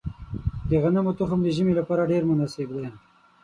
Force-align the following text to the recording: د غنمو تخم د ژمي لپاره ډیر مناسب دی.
د 0.69 0.71
غنمو 0.81 1.11
تخم 1.19 1.39
د 1.43 1.47
ژمي 1.55 1.73
لپاره 1.79 2.09
ډیر 2.11 2.23
مناسب 2.29 2.67
دی. 2.75 2.87